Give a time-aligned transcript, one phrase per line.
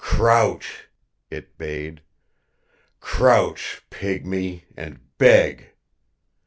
[0.03, 0.87] "Crouch,"
[1.29, 2.01] It bade.
[3.01, 5.73] "Crouch, pygmy, and beg.